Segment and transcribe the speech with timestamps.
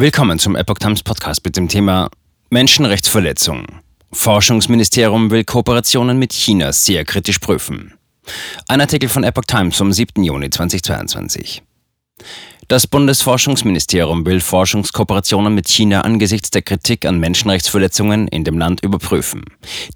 [0.00, 2.08] Willkommen zum Epoch Times Podcast mit dem Thema
[2.50, 3.66] Menschenrechtsverletzung.
[4.12, 7.94] Forschungsministerium will Kooperationen mit China sehr kritisch prüfen.
[8.68, 10.22] Ein Artikel von Epoch Times vom 7.
[10.22, 11.64] Juni 2022.
[12.68, 19.42] Das Bundesforschungsministerium will Forschungskooperationen mit China angesichts der Kritik an Menschenrechtsverletzungen in dem Land überprüfen.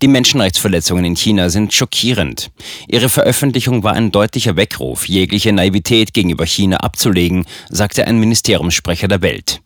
[0.02, 2.50] Die Menschenrechtsverletzungen in China sind schockierend.
[2.88, 9.22] Ihre Veröffentlichung war ein deutlicher Weckruf, jegliche Naivität gegenüber China abzulegen, sagte ein Ministeriumssprecher der
[9.22, 9.62] Welt.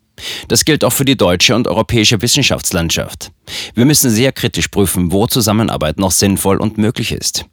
[0.49, 3.33] Das gilt auch für die deutsche und europäische Wissenschaftslandschaft.
[3.75, 7.45] Wir müssen sehr kritisch prüfen, wo Zusammenarbeit noch sinnvoll und möglich ist.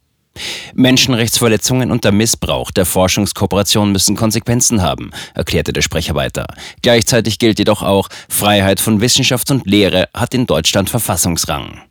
[0.74, 6.48] Menschenrechtsverletzungen und der Missbrauch der Forschungskooperation müssen Konsequenzen haben, erklärte der Sprecher weiter.
[6.82, 11.82] Gleichzeitig gilt jedoch auch, Freiheit von Wissenschaft und Lehre hat in Deutschland Verfassungsrang.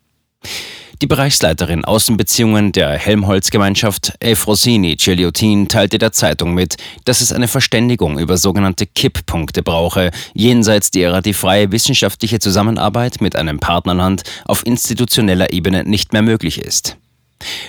[1.03, 8.21] Die Bereichsleiterin Außenbeziehungen der Helmholtz-Gemeinschaft, Efrosini Celiotin, teilte der Zeitung mit, dass es eine Verständigung
[8.21, 15.53] über sogenannte Kipppunkte brauche, jenseits derer die freie wissenschaftliche Zusammenarbeit mit einem Partnerland auf institutioneller
[15.53, 16.97] Ebene nicht mehr möglich ist.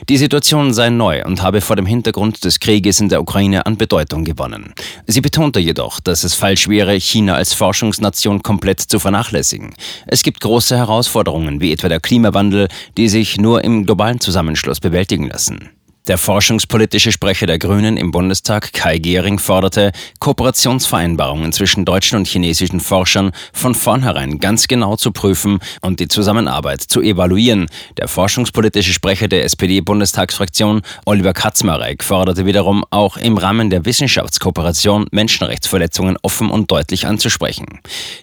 [0.09, 3.77] Die Situation sei neu und habe vor dem Hintergrund des Krieges in der Ukraine an
[3.77, 4.73] Bedeutung gewonnen.
[5.07, 9.73] Sie betonte jedoch, dass es falsch wäre, China als Forschungsnation komplett zu vernachlässigen.
[10.07, 12.67] Es gibt große Herausforderungen, wie etwa der Klimawandel,
[12.97, 15.69] die sich nur im globalen Zusammenschluss bewältigen lassen.
[16.09, 22.81] Der forschungspolitische Sprecher der Grünen im Bundestag, Kai Gehring, forderte, Kooperationsvereinbarungen zwischen deutschen und chinesischen
[22.81, 27.67] Forschern von vornherein ganz genau zu prüfen und die Zusammenarbeit zu evaluieren.
[27.95, 36.17] Der forschungspolitische Sprecher der SPD-Bundestagsfraktion, Oliver Katzmarek, forderte wiederum, auch im Rahmen der Wissenschaftskooperation Menschenrechtsverletzungen
[36.21, 37.79] offen und deutlich anzusprechen.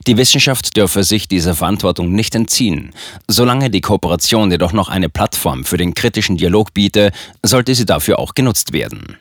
[0.07, 2.93] Die Wissenschaft dürfe sich dieser Verantwortung nicht entziehen.
[3.27, 7.13] Solange die Kooperation jedoch noch eine Plattform für den kritischen Dialog biete,
[7.71, 9.17] sollte sie dafür auch genutzt werden.